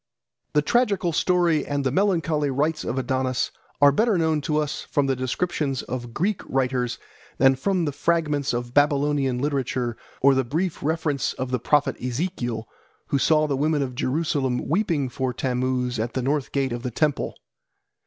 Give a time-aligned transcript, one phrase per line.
[0.53, 5.05] The tragical story and the melancholy rites of Adonis are better known to us from
[5.05, 6.97] the descriptions of Greek writers
[7.37, 12.67] than from the fragments of Babylonian literature or the brief reference of the prophet Ezekiel,
[13.09, 16.89] who saw the women of Jerusalem weeping for Tammuz at the north gate of the
[16.89, 17.35] temple.